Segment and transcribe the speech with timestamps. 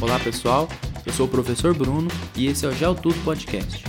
[0.00, 0.68] Olá pessoal,
[1.04, 3.84] eu sou o professor Bruno e esse é o GeoTudo Podcast.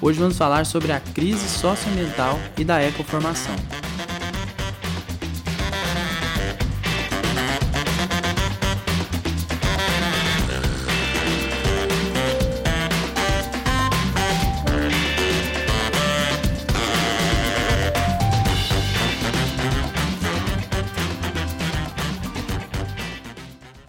[0.00, 3.54] Hoje vamos falar sobre a crise socioambiental e da ecoformação.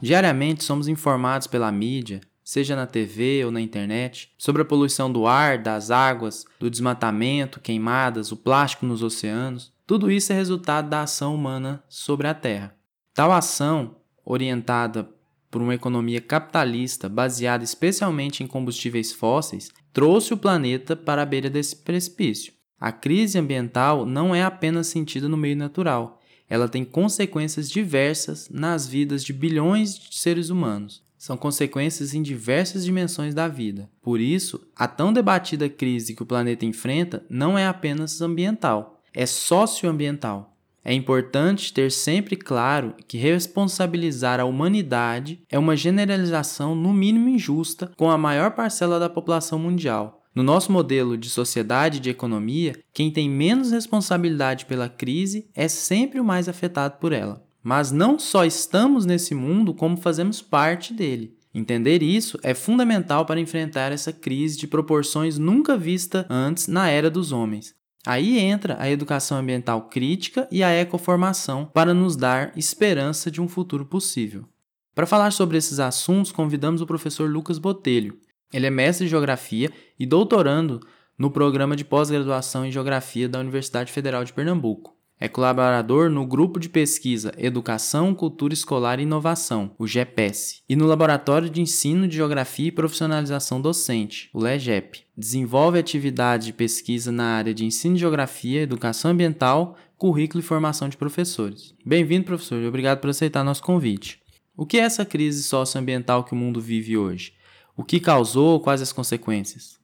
[0.08, 5.28] Diariamente somos informados pela mídia, seja na TV ou na internet, sobre a poluição do
[5.28, 9.70] ar, das águas, do desmatamento, queimadas, o plástico nos oceanos.
[9.86, 12.74] Tudo isso é resultado da ação humana sobre a Terra.
[13.14, 15.10] Tal ação, orientada
[15.52, 21.50] por uma economia capitalista baseada especialmente em combustíveis fósseis, trouxe o planeta para a beira
[21.50, 22.54] desse precipício.
[22.80, 26.17] A crise ambiental não é apenas sentida no meio natural,
[26.50, 31.04] ela tem consequências diversas nas vidas de bilhões de seres humanos.
[31.18, 33.90] São consequências em diversas dimensões da vida.
[34.02, 39.26] Por isso, a tão debatida crise que o planeta enfrenta não é apenas ambiental, é
[39.26, 40.54] socioambiental.
[40.86, 47.92] É importante ter sempre claro que responsabilizar a humanidade é uma generalização no mínimo injusta
[47.98, 52.78] com a maior parcela da população mundial, no nosso modelo de sociedade e de economia,
[52.94, 57.44] quem tem menos responsabilidade pela crise é sempre o mais afetado por ela.
[57.64, 61.36] Mas não só estamos nesse mundo, como fazemos parte dele.
[61.52, 67.10] Entender isso é fundamental para enfrentar essa crise de proporções nunca vista antes na era
[67.10, 67.74] dos homens.
[68.06, 73.48] Aí entra a educação ambiental crítica e a ecoformação para nos dar esperança de um
[73.48, 74.46] futuro possível.
[74.94, 78.20] Para falar sobre esses assuntos, convidamos o professor Lucas Botelho,
[78.52, 80.80] ele é mestre em Geografia e doutorando
[81.18, 84.96] no programa de pós-graduação em Geografia da Universidade Federal de Pernambuco.
[85.20, 90.86] É colaborador no grupo de pesquisa Educação, Cultura Escolar e Inovação, o GEPES, e no
[90.86, 95.02] Laboratório de Ensino de Geografia e Profissionalização Docente, o LEGEP.
[95.18, 100.88] Desenvolve atividades de pesquisa na área de ensino de geografia, educação ambiental, currículo e formação
[100.88, 101.74] de professores.
[101.84, 104.22] Bem-vindo, professor, e obrigado por aceitar nosso convite.
[104.56, 107.34] O que é essa crise socioambiental que o mundo vive hoje?
[107.78, 109.78] O que causou, quais as consequências?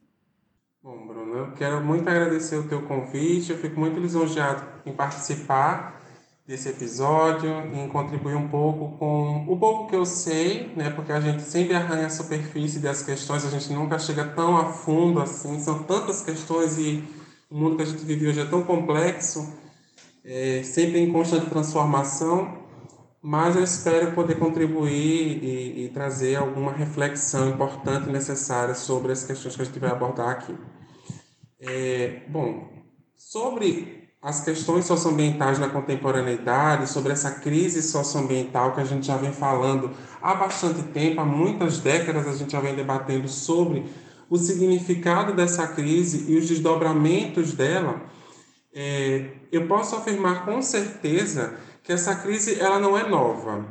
[0.82, 3.52] Bom, Bruno, eu quero muito agradecer o teu convite.
[3.52, 6.02] Eu fico muito lisonjeado em participar
[6.44, 10.90] desse episódio, em contribuir um pouco com o pouco que eu sei, né?
[10.90, 14.72] Porque a gente sempre arranha a superfície das questões, a gente nunca chega tão a
[14.72, 15.60] fundo assim.
[15.60, 17.04] São tantas questões e
[17.48, 19.56] o mundo que a gente vive hoje é tão complexo,
[20.24, 22.63] é, sempre em constante transformação
[23.26, 29.24] mas eu espero poder contribuir e, e, trazer alguma reflexão importante e necessária sobre as
[29.24, 30.54] questões que a gente vai abordar aqui.
[31.58, 32.68] É, bom,
[33.16, 39.32] sobre as questões socioambientais na contemporaneidade, sobre essa crise socioambiental que a gente já vem
[39.32, 43.86] falando há bastante tempo, há muitas décadas a gente já vem debatendo sobre
[44.28, 48.02] o significado dessa crise e os desdobramentos dela,
[48.74, 53.64] é, eu posso afirmar com certeza que essa crise ela não é nova.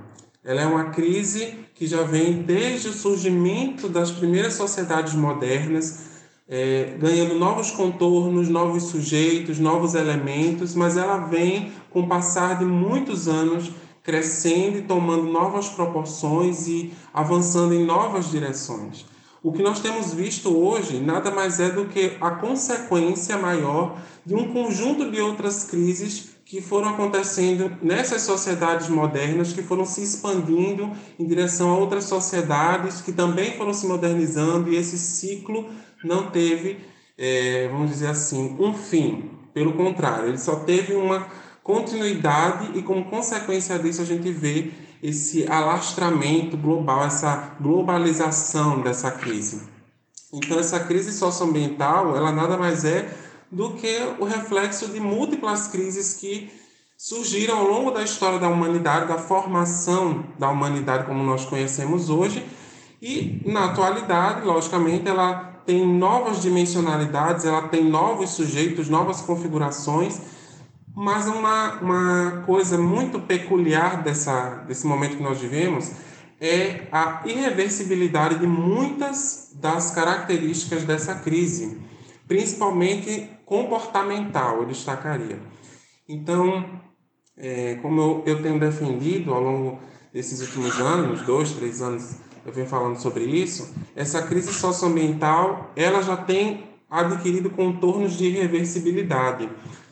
[0.45, 6.11] Ela é uma crise que já vem desde o surgimento das primeiras sociedades modernas,
[6.47, 12.65] é, ganhando novos contornos, novos sujeitos, novos elementos, mas ela vem, com o passar de
[12.65, 13.71] muitos anos,
[14.03, 19.05] crescendo e tomando novas proporções e avançando em novas direções.
[19.41, 24.35] O que nós temos visto hoje nada mais é do que a consequência maior de
[24.35, 30.91] um conjunto de outras crises que foram acontecendo nessas sociedades modernas, que foram se expandindo
[31.17, 35.67] em direção a outras sociedades que também foram se modernizando, e esse ciclo
[36.03, 36.77] não teve,
[37.17, 39.31] é, vamos dizer assim, um fim.
[39.51, 41.25] Pelo contrário, ele só teve uma
[41.63, 44.69] continuidade, e como consequência disso, a gente vê
[45.01, 49.63] esse alastramento global, essa globalização dessa crise.
[50.31, 53.22] Então, essa crise socioambiental, ela nada mais é
[53.53, 56.51] do que o reflexo de múltiplas crises que
[56.97, 62.43] surgiram ao longo da história da humanidade, da formação da humanidade como nós conhecemos hoje,
[63.01, 70.19] e na atualidade, logicamente, ela tem novas dimensionalidades, ela tem novos sujeitos, novas configurações,
[70.95, 75.91] mas uma, uma coisa muito peculiar dessa, desse momento que nós vivemos
[76.39, 81.77] é a irreversibilidade de muitas das características dessa crise,
[82.27, 85.39] principalmente comportamental, eu destacaria.
[86.07, 86.81] Então,
[87.37, 89.79] é, como eu, eu tenho defendido ao longo
[90.13, 96.01] desses últimos anos, dois, três anos, eu venho falando sobre isso, essa crise socioambiental, ela
[96.01, 99.49] já tem adquirido contornos de irreversibilidade,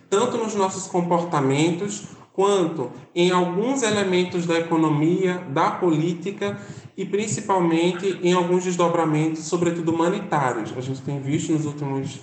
[0.10, 6.60] tanto nos nossos comportamentos, quanto em alguns elementos da economia, da política
[6.96, 10.74] e principalmente em alguns desdobramentos, sobretudo humanitários.
[10.78, 12.20] A gente tem visto nos últimos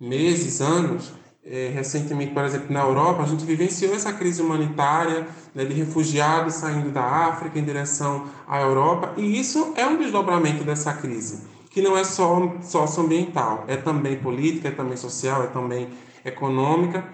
[0.00, 1.12] meses, anos,
[1.44, 6.54] é, recentemente, por exemplo, na Europa, a gente vivenciou essa crise humanitária né, de refugiados
[6.54, 11.82] saindo da África em direção à Europa, e isso é um desdobramento dessa crise, que
[11.82, 15.88] não é só socioambiental, é também política, é também social, é também
[16.24, 17.04] econômica,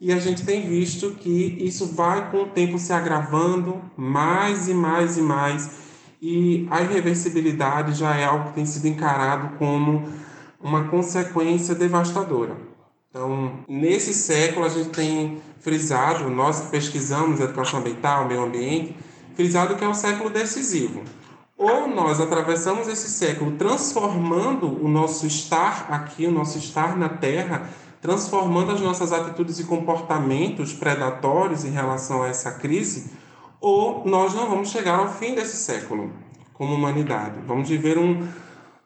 [0.00, 4.74] e a gente tem visto que isso vai com o tempo se agravando mais e
[4.74, 5.70] mais e mais,
[6.22, 10.06] e a irreversibilidade já é algo que tem sido encarado como
[10.60, 12.56] uma consequência devastadora.
[13.08, 18.94] Então, nesse século, a gente tem frisado, nós pesquisamos educação ambiental, meio ambiente,
[19.34, 21.02] frisado que é um século decisivo.
[21.56, 27.68] Ou nós atravessamos esse século transformando o nosso estar aqui, o nosso estar na Terra,
[28.00, 33.10] transformando as nossas atitudes e comportamentos predatórios em relação a essa crise,
[33.60, 36.10] ou nós não vamos chegar ao fim desse século
[36.54, 37.40] como humanidade.
[37.46, 38.26] Vamos viver um,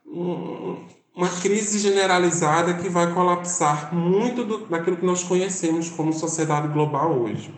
[0.06, 6.68] um, uma crise generalizada que vai colapsar muito do, daquilo que nós conhecemos como sociedade
[6.68, 7.54] global hoje.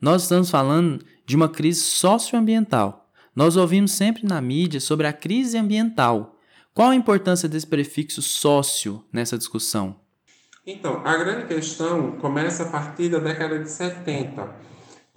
[0.00, 3.08] Nós estamos falando de uma crise socioambiental.
[3.36, 6.36] Nós ouvimos sempre na mídia sobre a crise ambiental.
[6.74, 9.96] Qual a importância desse prefixo sócio nessa discussão?
[10.66, 14.72] Então, a grande questão começa a partir da década de 70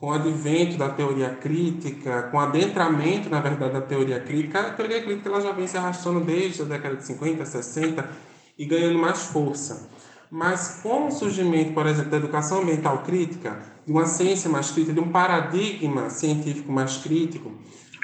[0.05, 4.69] com o advento da teoria crítica, com o adentramento, na verdade, da teoria crítica, a
[4.69, 8.07] teoria crítica ela já vem se arrastando desde a década de 50, 60
[8.55, 9.89] e ganhando mais força.
[10.29, 14.93] Mas com o surgimento, por exemplo, da educação ambiental crítica, de uma ciência mais crítica,
[14.93, 17.51] de um paradigma científico mais crítico,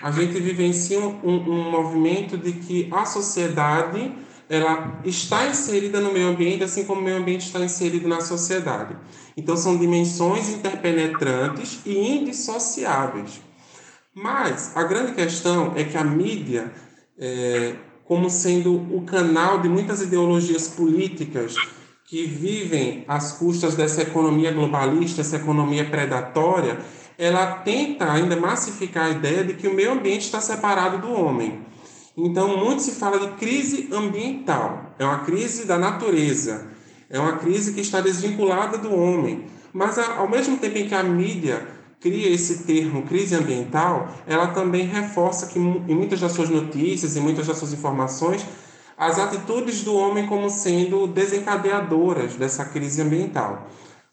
[0.01, 4.11] a gente vivencia um, um movimento de que a sociedade
[4.49, 8.95] ela está inserida no meio ambiente, assim como o meio ambiente está inserido na sociedade.
[9.35, 13.41] Então, são dimensões interpenetrantes e indissociáveis.
[14.13, 16.71] Mas a grande questão é que a mídia,
[17.17, 21.55] é, como sendo o canal de muitas ideologias políticas
[22.05, 26.77] que vivem às custas dessa economia globalista, essa economia predatória,
[27.17, 31.61] ela tenta ainda massificar a ideia de que o meio ambiente está separado do homem.
[32.17, 36.70] Então, muito se fala de crise ambiental, é uma crise da natureza,
[37.11, 39.45] é uma crise que está desvinculada do homem.
[39.73, 41.67] Mas, ao mesmo tempo em que a mídia
[41.99, 47.19] cria esse termo crise ambiental, ela também reforça que, em muitas das suas notícias, em
[47.19, 48.45] muitas das suas informações,
[48.97, 53.67] as atitudes do homem como sendo desencadeadoras dessa crise ambiental.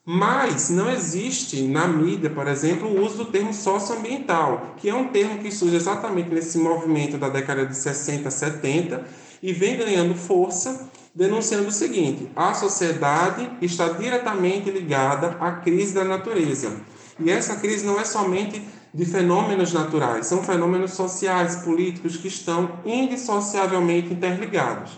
[0.04, 5.08] Mas não existe na mídia, por exemplo, o uso do termo socioambiental, que é um
[5.08, 9.04] termo que surge exatamente nesse movimento da década de 60, 70
[9.42, 16.04] e vem ganhando força, denunciando o seguinte: a sociedade está diretamente ligada à crise da
[16.04, 16.70] natureza.
[17.18, 18.62] E essa crise não é somente
[18.94, 24.92] de fenômenos naturais, são fenômenos sociais, políticos que estão indissociavelmente interligados.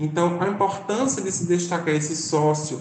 [0.00, 2.80] Então, a importância de se destacar esse sócio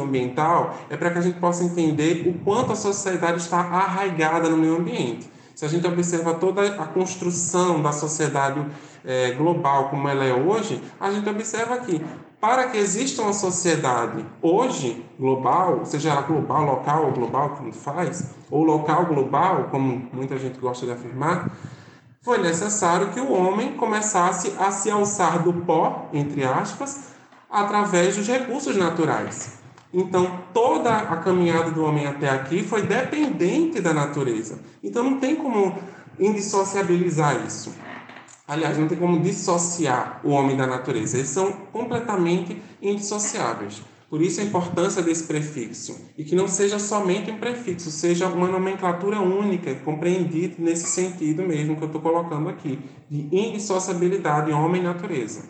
[0.00, 4.56] ambiental é para que a gente possa entender o quanto a sociedade está arraigada no
[4.56, 5.28] meio ambiente.
[5.56, 8.64] Se a gente observa toda a construção da sociedade
[9.04, 12.04] é, global como ela é hoje, a gente observa que
[12.40, 18.30] para que exista uma sociedade hoje global, seja ela global, local ou global, como faz,
[18.50, 21.50] ou local global, como muita gente gosta de afirmar,
[22.20, 27.12] foi necessário que o homem começasse a se alçar do pó, entre aspas,
[27.50, 29.58] através dos recursos naturais.
[29.92, 34.58] Então, toda a caminhada do homem até aqui foi dependente da natureza.
[34.82, 35.76] Então, não tem como
[36.18, 37.72] indissociabilizar isso.
[38.46, 41.16] Aliás, não tem como dissociar o homem da natureza.
[41.16, 43.82] Eles são completamente indissociáveis.
[44.10, 45.98] Por isso a importância desse prefixo.
[46.18, 51.76] E que não seja somente um prefixo, seja uma nomenclatura única, compreendida nesse sentido mesmo
[51.76, 52.78] que eu estou colocando aqui,
[53.10, 55.48] de indissociabilidade homem e natureza.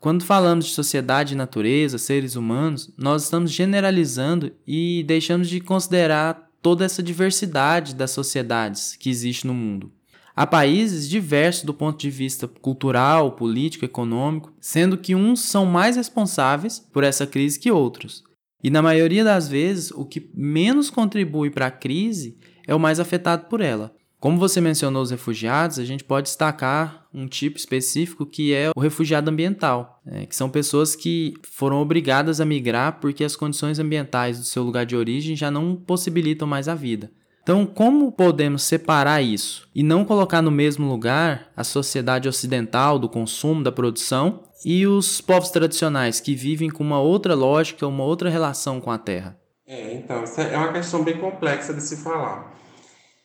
[0.00, 6.48] Quando falamos de sociedade e natureza, seres humanos, nós estamos generalizando e deixamos de considerar
[6.62, 9.92] toda essa diversidade das sociedades que existe no mundo.
[10.36, 15.96] Há países diversos do ponto de vista cultural, político, econômico, sendo que uns são mais
[15.96, 18.22] responsáveis por essa crise que outros.
[18.62, 23.00] E na maioria das vezes, o que menos contribui para a crise é o mais
[23.00, 23.94] afetado por ela.
[24.20, 28.80] Como você mencionou os refugiados, a gente pode destacar um tipo específico que é o
[28.80, 30.26] refugiado ambiental, né?
[30.26, 34.84] que são pessoas que foram obrigadas a migrar porque as condições ambientais do seu lugar
[34.84, 37.10] de origem já não possibilitam mais a vida.
[37.46, 43.08] Então, como podemos separar isso e não colocar no mesmo lugar a sociedade ocidental do
[43.08, 48.28] consumo, da produção e os povos tradicionais que vivem com uma outra lógica, uma outra
[48.28, 49.38] relação com a terra?
[49.64, 52.52] É, então, é uma questão bem complexa de se falar.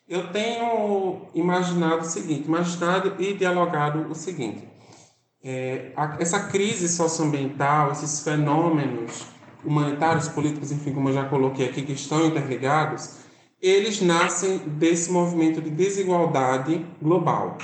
[0.08, 4.70] Eu tenho imaginado o seguinte, imaginado e dialogado o seguinte.
[5.44, 9.24] É, a, essa crise socioambiental, esses fenômenos
[9.66, 13.22] humanitários, políticos, enfim, como eu já coloquei aqui, que estão interligados,
[13.62, 17.58] eles nascem desse movimento de desigualdade global.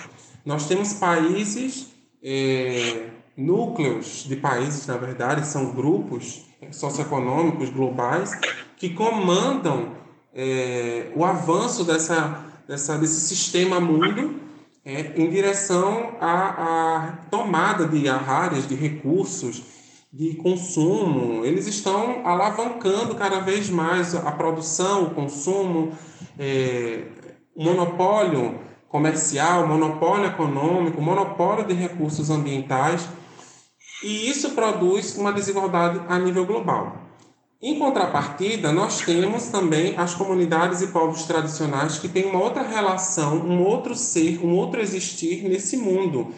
[0.46, 1.88] Nós temos países,
[2.24, 8.32] é, núcleos de países, na verdade, são grupos socioeconômicos globais
[8.76, 9.94] que comandam
[10.34, 14.40] é, o avanço dessa, dessa, desse sistema mundo
[14.86, 19.77] é, em direção à, à tomada de áreas de recursos
[20.12, 25.92] de consumo, eles estão alavancando cada vez mais a produção, o consumo,
[26.40, 27.04] é,
[27.56, 33.08] o monopólio comercial, o monopólio econômico, o monopólio de recursos ambientais,
[34.04, 37.08] e isso produz uma desigualdade a nível global.
[37.62, 43.38] Em contrapartida, nós temos também as comunidades e povos tradicionais que têm uma outra relação,
[43.38, 46.32] um outro ser, um outro existir nesse mundo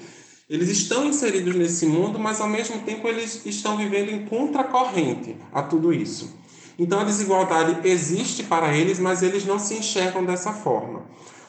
[0.50, 5.62] eles estão inseridos nesse mundo, mas ao mesmo tempo eles estão vivendo em contracorrente a
[5.62, 6.38] tudo isso.
[6.78, 11.04] Então a desigualdade existe para eles, mas eles não se enxergam dessa forma.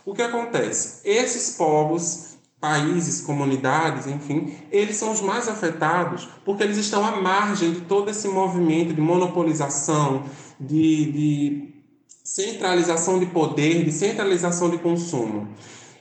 [0.04, 1.00] O que acontece?
[1.04, 2.30] Esses povos,
[2.60, 8.10] países, comunidades, enfim, eles são os mais afetados porque eles estão à margem de todo
[8.10, 10.24] esse movimento de monopolização,
[10.58, 11.74] de, de
[12.22, 15.48] centralização de poder, de centralização de consumo.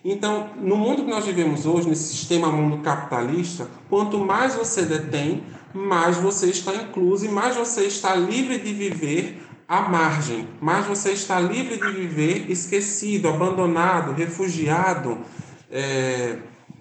[0.03, 5.43] Então, no mundo que nós vivemos hoje, nesse sistema mundo capitalista, quanto mais você detém,
[5.73, 11.11] mais você está incluso e mais você está livre de viver à margem, mais você
[11.11, 15.17] está livre de viver esquecido, abandonado, refugiado,
[15.69, 16.37] é,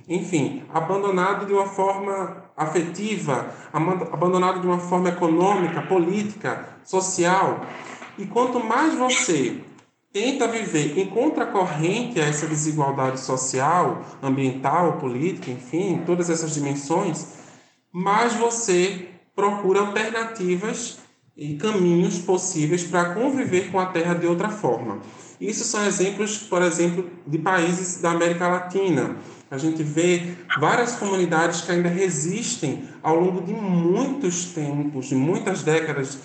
[0.08, 7.66] enfim, abandonado de uma forma afetiva, abandonado de uma forma econômica, política, social.
[8.16, 9.60] E quanto mais você
[10.12, 17.26] tenta viver em contracorrente a essa desigualdade social, ambiental, política, enfim, todas essas dimensões,
[17.92, 20.98] mais você procura alternativas
[21.36, 24.98] e caminhos possíveis para conviver com a Terra de outra forma.
[25.40, 29.16] Isso são exemplos, por exemplo, de países da América Latina.
[29.50, 35.62] A gente vê várias comunidades que ainda resistem ao longo de muitos tempos, de muitas
[35.62, 36.18] décadas,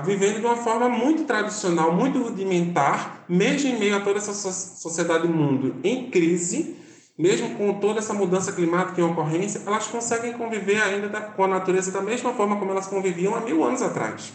[0.00, 5.28] vivendo de uma forma muito tradicional, muito rudimentar, mesmo em meio a toda essa sociedade
[5.28, 6.76] mundo em crise,
[7.18, 11.92] mesmo com toda essa mudança climática em ocorrência, elas conseguem conviver ainda com a natureza
[11.92, 14.32] da mesma forma como elas conviviam há mil anos atrás.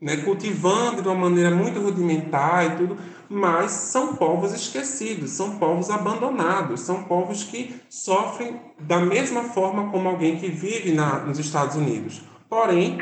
[0.00, 0.18] Né?
[0.18, 6.80] Cultivando de uma maneira muito rudimentar e tudo, mas são povos esquecidos, são povos abandonados,
[6.80, 12.20] são povos que sofrem da mesma forma como alguém que vive na, nos Estados Unidos.
[12.48, 12.98] Porém,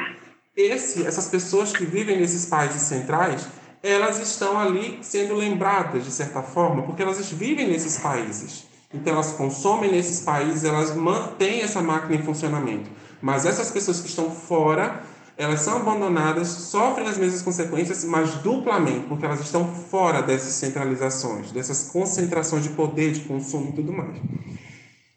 [0.57, 3.47] esse, essas pessoas que vivem nesses países centrais,
[3.83, 8.65] elas estão ali sendo lembradas de certa forma, porque elas vivem nesses países.
[8.93, 12.89] Então elas consomem nesses países, elas mantêm essa máquina em funcionamento.
[13.21, 15.03] Mas essas pessoas que estão fora,
[15.37, 21.51] elas são abandonadas, sofrem as mesmas consequências, mas duplamente, porque elas estão fora dessas centralizações,
[21.51, 24.17] dessas concentrações de poder, de consumo e tudo mais.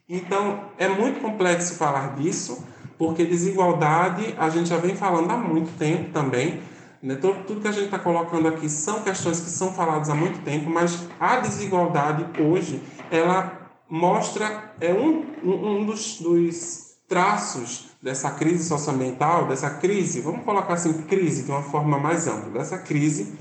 [0.09, 2.63] Então, é muito complexo falar disso,
[2.97, 6.61] porque desigualdade a gente já vem falando há muito tempo também.
[7.01, 7.15] Né?
[7.15, 10.43] Tudo, tudo que a gente está colocando aqui são questões que são faladas há muito
[10.43, 18.63] tempo, mas a desigualdade hoje ela mostra é um, um dos, dos traços dessa crise
[18.67, 23.37] socioambiental, dessa crise, vamos colocar assim, crise de uma forma mais ampla, dessa crise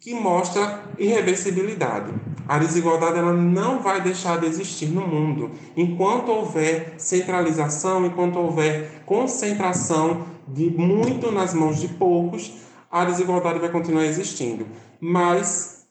[0.00, 2.12] que mostra irreversibilidade.
[2.46, 9.02] A desigualdade ela não vai deixar de existir no mundo enquanto houver centralização, enquanto houver
[9.06, 12.52] concentração de muito nas mãos de poucos,
[12.90, 14.66] a desigualdade vai continuar existindo.
[15.00, 15.86] Mas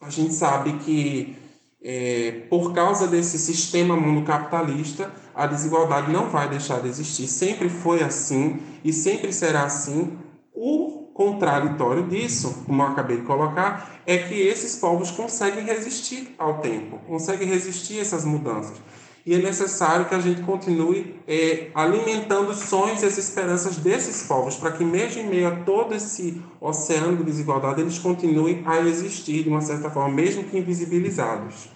[0.00, 1.36] a gente sabe que
[1.82, 7.26] é, por causa desse sistema mundo capitalista, a desigualdade não vai deixar de existir.
[7.28, 10.16] Sempre foi assim e sempre será assim.
[10.52, 10.87] O
[11.18, 17.00] contraditório disso, como eu acabei de colocar, é que esses povos conseguem resistir ao tempo,
[17.08, 18.80] conseguem resistir a essas mudanças.
[19.26, 24.28] E é necessário que a gente continue é, alimentando os sonhos e as esperanças desses
[24.28, 28.78] povos, para que, mesmo em meio a todo esse oceano de desigualdade, eles continuem a
[28.78, 31.68] existir de uma certa forma, mesmo que invisibilizados.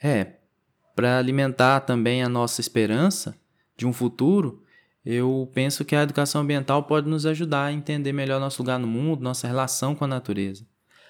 [0.00, 0.34] É,
[0.94, 3.34] para alimentar também a nossa esperança
[3.76, 4.62] de um futuro,
[5.10, 8.86] eu penso que a educação ambiental pode nos ajudar a entender melhor nosso lugar no
[8.86, 10.66] mundo, nossa relação com a natureza.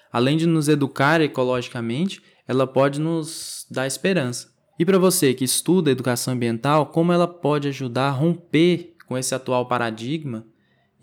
[0.09, 4.53] Além de nos educar ecologicamente, ela pode nos dar esperança.
[4.79, 9.35] E para você que estuda educação ambiental, como ela pode ajudar a romper com esse
[9.35, 10.47] atual paradigma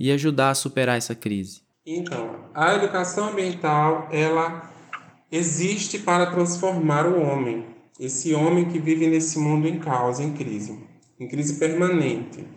[0.01, 1.61] e ajudar a superar essa crise?
[1.85, 4.73] Então, a educação ambiental, ela
[5.31, 7.67] existe para transformar o homem,
[8.01, 10.83] esse homem que vive nesse mundo em causa, em crise,
[11.21, 12.57] em crise permanente.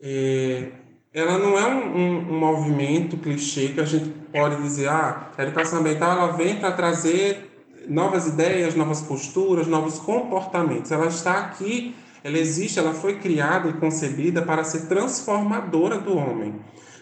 [0.00, 0.68] É,
[1.12, 5.42] ela não é um, um, um, movimento clichê que a gente pode dizer, ah, a
[5.42, 7.48] educação ambiental ela vem para trazer
[7.88, 10.92] novas ideias, novas posturas, novos comportamentos.
[10.92, 16.54] Ela está aqui, ela existe, ela foi criada e concebida para ser transformadora do homem.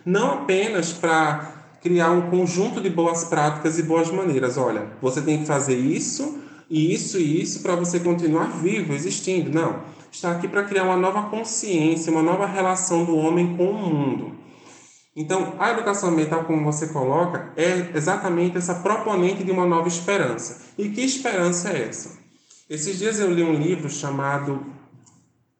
[0.04, 4.56] Não apenas para criar um conjunto de boas práticas e boas maneiras.
[4.56, 6.38] Olha, você tem que fazer isso,
[6.70, 9.50] e isso e isso para você continuar vivo, existindo.
[9.50, 9.80] Não.
[10.16, 14.32] Está aqui para criar uma nova consciência, uma nova relação do homem com o mundo.
[15.14, 20.72] Então, a educação ambiental, como você coloca, é exatamente essa proponente de uma nova esperança.
[20.78, 22.18] E que esperança é essa?
[22.68, 24.64] Esses dias eu li um livro chamado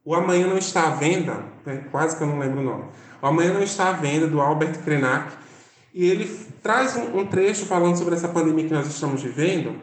[0.03, 1.85] O Amanhã Não Está à Venda, né?
[1.91, 2.85] quase que eu não lembro o nome.
[3.21, 5.35] O Amanhã Não Está à Venda, do Albert Krenak,
[5.93, 9.79] e ele traz um, trecho falando sobre essa pandemia que nós estamos vivendo,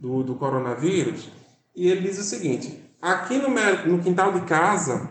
[0.00, 1.28] do, do coronavírus,
[1.74, 5.10] e ele diz o seguinte: aqui no, no quintal de casa,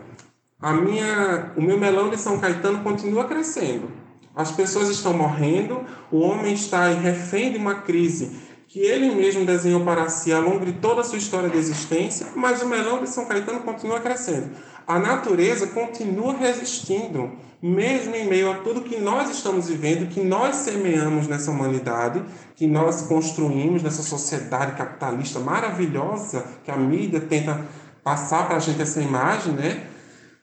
[0.60, 3.90] a minha, o meu melão de São Caetano continua crescendo.
[4.34, 9.84] As pessoas estão morrendo, o homem está refém de uma crise que ele mesmo desenhou
[9.84, 13.08] para si ao longo de toda a sua história de existência, mas o melão de
[13.10, 14.52] São Caetano continua crescendo.
[14.86, 20.56] A natureza continua resistindo, mesmo em meio a tudo que nós estamos vivendo, que nós
[20.56, 22.24] semeamos nessa humanidade,
[22.56, 27.60] que nós construímos nessa sociedade capitalista maravilhosa que a mídia tenta
[28.02, 29.86] passar para a gente essa imagem, né?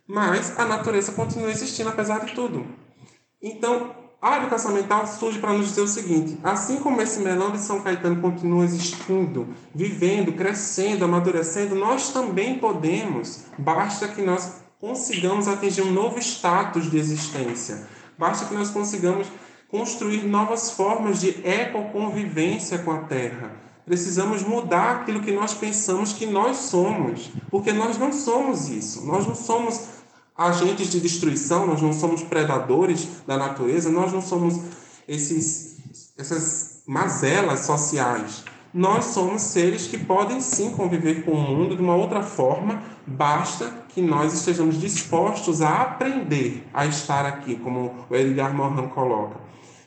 [0.07, 2.65] Mas a natureza continua existindo apesar de tudo.
[3.41, 7.59] Então, a educação ambiental surge para nos dizer o seguinte: assim como esse melão de
[7.59, 15.83] São Caetano continua existindo, vivendo, crescendo, amadurecendo, nós também podemos, basta que nós consigamos atingir
[15.83, 17.87] um novo status de existência,
[18.17, 19.27] basta que nós consigamos
[19.69, 23.69] construir novas formas de ecoconvivência com a Terra.
[23.89, 29.25] Precisamos mudar aquilo que nós pensamos que nós somos, porque nós não somos isso, nós
[29.25, 29.81] não somos
[30.37, 34.61] agentes de destruição, nós não somos predadores da natureza, nós não somos
[35.07, 38.43] esses, essas mazelas sociais.
[38.71, 43.73] Nós somos seres que podem sim conviver com o mundo de uma outra forma, basta
[43.89, 49.37] que nós estejamos dispostos a aprender a estar aqui, como o Edgar Morin coloca.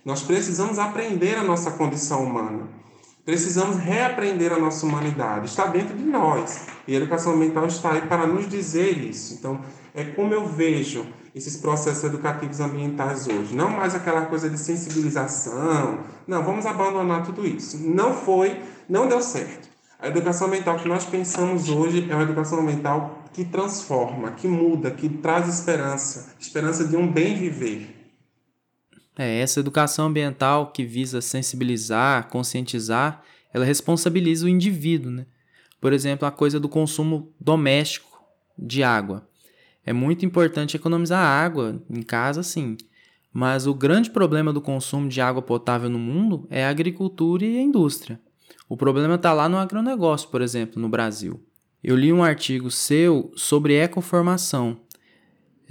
[0.04, 2.82] Nós precisamos aprender a nossa condição humana.
[3.24, 5.46] Precisamos reaprender a nossa humanidade.
[5.46, 6.66] Está dentro de nós.
[6.88, 9.34] E a educação ambiental está aí para nos dizer isso.
[9.34, 9.60] Então,
[9.94, 13.54] é como eu vejo esses processos educativos ambientais hoje.
[13.54, 16.00] Não mais aquela coisa de sensibilização.
[16.26, 17.78] Não, vamos abandonar tudo isso.
[17.78, 19.68] Não foi, não deu certo.
[20.00, 24.90] A educação ambiental que nós pensamos hoje é uma educação ambiental que transforma, que muda,
[24.90, 28.01] que traz esperança esperança de um bem viver.
[29.16, 33.22] É, essa educação ambiental que visa sensibilizar, conscientizar,
[33.52, 35.26] ela responsabiliza o indivíduo, né?
[35.80, 38.22] Por exemplo, a coisa do consumo doméstico
[38.56, 39.28] de água.
[39.84, 42.76] É muito importante economizar água em casa, sim.
[43.32, 47.58] Mas o grande problema do consumo de água potável no mundo é a agricultura e
[47.58, 48.20] a indústria.
[48.68, 51.42] O problema está lá no agronegócio, por exemplo, no Brasil.
[51.82, 54.78] Eu li um artigo seu sobre ecoformação.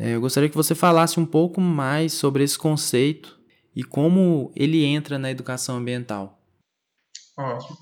[0.04, 3.40] É, eu gostaria que você falasse um pouco mais sobre esse conceito
[3.76, 6.42] e como ele entra na educação ambiental.
[7.38, 7.78] Ótimo.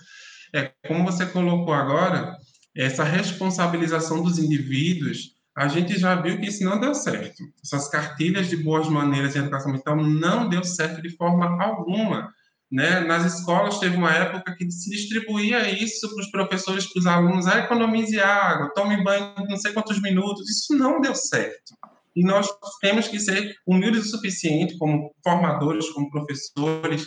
[0.53, 2.35] É, como você colocou agora,
[2.75, 7.41] essa responsabilização dos indivíduos a gente já viu que isso não deu certo.
[7.63, 12.33] Essas cartilhas de boas maneiras em educação ambiental não deu certo de forma alguma.
[12.69, 12.99] Né?
[12.99, 17.47] Nas escolas teve uma época que se distribuía isso para os professores, para os alunos,
[17.47, 20.49] ah, economize água, tome banho não sei quantos minutos.
[20.49, 21.73] Isso não deu certo.
[22.15, 22.47] E nós
[22.81, 27.05] temos que ser humildes o suficiente, como formadores, como professores,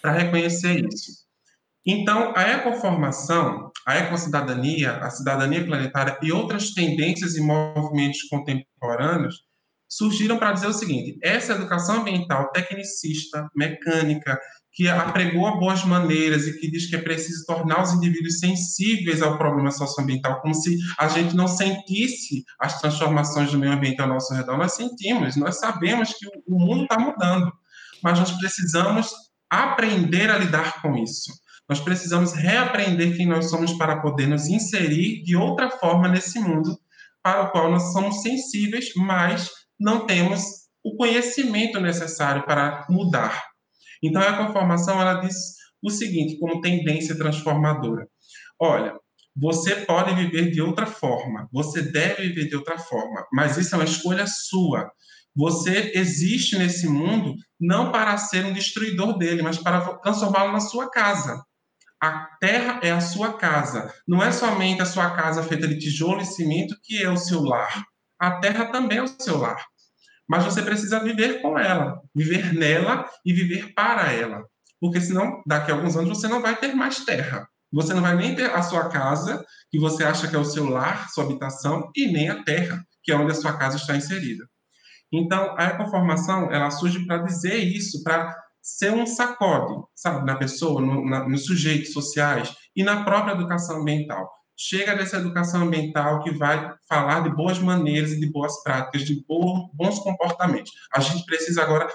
[0.00, 1.24] para reconhecer isso.
[1.86, 9.42] Então, a ecoformação, a ecocidadania, a cidadania planetária e outras tendências e movimentos contemporâneos
[9.88, 14.38] surgiram para dizer o seguinte: essa educação ambiental tecnicista, mecânica,
[14.74, 19.38] que apregou boas maneiras e que diz que é preciso tornar os indivíduos sensíveis ao
[19.38, 24.34] problema socioambiental, como se a gente não sentisse as transformações do meio ambiente ao nosso
[24.34, 24.58] redor.
[24.58, 27.52] Nós sentimos, nós sabemos que o mundo está mudando,
[28.02, 29.10] mas nós precisamos
[29.48, 31.32] aprender a lidar com isso.
[31.68, 36.76] Nós precisamos reaprender quem nós somos para poder nos inserir de outra forma nesse mundo
[37.22, 40.42] para o qual nós somos sensíveis, mas não temos
[40.82, 43.53] o conhecimento necessário para mudar.
[44.04, 45.34] Então, a conformação ela diz
[45.82, 48.06] o seguinte, como tendência transformadora:
[48.60, 48.94] olha,
[49.34, 53.78] você pode viver de outra forma, você deve viver de outra forma, mas isso é
[53.78, 54.92] uma escolha sua.
[55.34, 60.88] Você existe nesse mundo não para ser um destruidor dele, mas para transformá-lo na sua
[60.90, 61.42] casa.
[62.00, 63.92] A terra é a sua casa.
[64.06, 67.42] Não é somente a sua casa feita de tijolo e cimento que é o seu
[67.42, 67.82] lar.
[68.20, 69.64] A terra também é o seu lar.
[70.28, 74.42] Mas você precisa viver com ela, viver nela e viver para ela.
[74.80, 77.46] Porque senão, daqui a alguns anos, você não vai ter mais terra.
[77.72, 80.68] Você não vai nem ter a sua casa, que você acha que é o seu
[80.68, 84.44] lar, sua habitação, e nem a terra, que é onde a sua casa está inserida.
[85.12, 90.80] Então, a ecoformação, ela surge para dizer isso, para ser um sacode, sabe, na pessoa,
[90.80, 94.30] no, na, nos sujeitos sociais e na própria educação ambiental.
[94.56, 99.24] Chega dessa educação ambiental que vai falar de boas maneiras e de boas práticas, de
[99.26, 100.72] bons comportamentos.
[100.94, 101.88] A gente precisa agora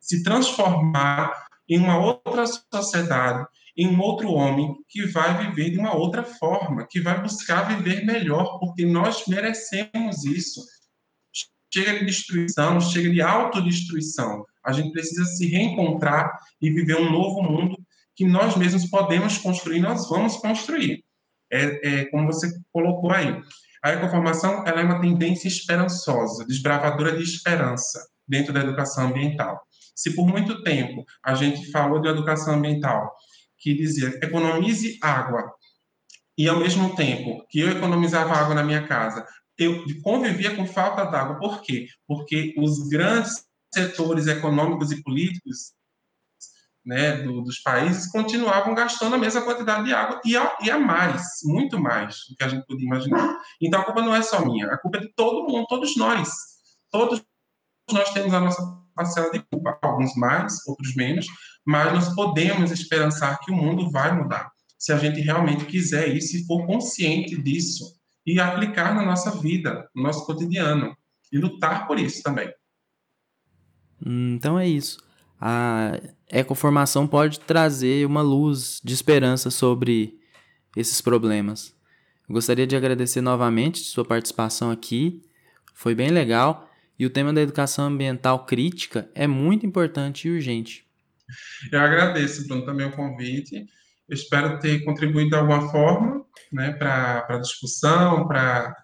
[0.00, 3.46] se transformar em uma outra sociedade,
[3.76, 8.04] em um outro homem que vai viver de uma outra forma, que vai buscar viver
[8.04, 10.60] melhor, porque nós merecemos isso
[11.72, 14.44] chega de destruição, chega de autodestruição.
[14.64, 17.78] A gente precisa se reencontrar e viver um novo mundo
[18.14, 21.04] que nós mesmos podemos construir, nós vamos construir.
[21.52, 23.40] É, é como você colocou aí.
[23.82, 29.60] A ecoformação ela é uma tendência esperançosa, desbravadora de esperança dentro da educação ambiental.
[29.94, 33.12] Se por muito tempo a gente falou de educação ambiental
[33.58, 35.52] que dizia economize água,
[36.36, 39.26] e ao mesmo tempo que eu economizava água na minha casa,
[39.58, 41.38] eu convivia com falta d'água.
[41.38, 41.86] Por quê?
[42.06, 45.74] Porque os grandes setores econômicos e políticos
[46.84, 50.78] né, do, dos países continuavam gastando a mesma quantidade de água e a, e a,
[50.78, 53.36] mais, muito mais do que a gente podia imaginar.
[53.60, 56.30] Então a culpa não é só minha, a culpa é de todo mundo, todos nós.
[56.90, 57.22] Todos
[57.92, 58.62] nós temos a nossa
[58.94, 61.26] parcela de culpa, alguns mais, outros menos,
[61.64, 66.36] mas nós podemos esperançar que o mundo vai mudar, se a gente realmente quiser isso
[66.36, 67.84] e for consciente disso
[68.26, 70.96] e aplicar na nossa vida, no nosso cotidiano,
[71.32, 72.52] e lutar por isso também.
[74.04, 74.98] Hum, então é isso.
[75.40, 75.98] A
[76.30, 80.18] ecoformação pode trazer uma luz de esperança sobre
[80.76, 81.74] esses problemas.
[82.28, 85.22] Eu gostaria de agradecer novamente sua participação aqui.
[85.74, 86.68] Foi bem legal.
[86.98, 90.86] E o tema da educação ambiental crítica é muito importante e urgente.
[91.72, 93.66] Eu agradeço, Bruno, também o convite.
[94.08, 98.76] Eu espero ter contribuído de alguma forma né, para a discussão, para